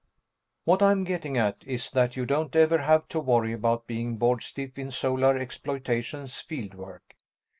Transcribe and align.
_]What 0.63 0.81
I'm 0.81 1.03
getting 1.03 1.37
at 1.37 1.63
is 1.63 1.91
that 1.91 2.17
you 2.17 2.25
don't 2.25 2.55
ever 2.55 2.79
have 2.79 3.07
to 3.09 3.19
worry 3.19 3.53
about 3.53 3.85
being 3.85 4.17
bored 4.17 4.41
stiff 4.41 4.79
in 4.79 4.89
Solar 4.89 5.37
Exploitations 5.37 6.39
field 6.39 6.73
work. 6.73 7.13